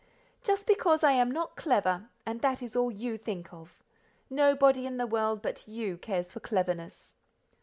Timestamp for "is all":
2.63-2.91